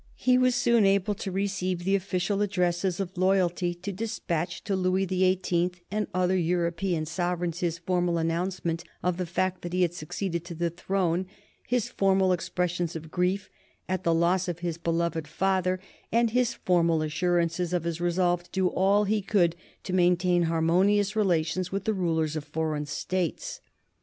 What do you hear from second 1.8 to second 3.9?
the official addresses of loyalty,